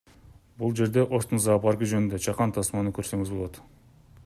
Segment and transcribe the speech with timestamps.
[0.61, 3.61] Бул жерден Оштун зоопаркы жөнүндө чакан тасманы көрсөңүз болот